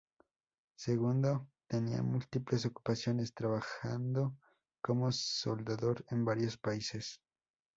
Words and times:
Segundo 0.77 1.45
tenía 1.67 2.01
múltiples 2.01 2.65
ocupaciones, 2.65 3.35
trabajando 3.35 4.35
como 4.81 5.11
soldador 5.11 6.03
en 6.09 6.25
varios 6.25 6.57
países. 6.57 7.21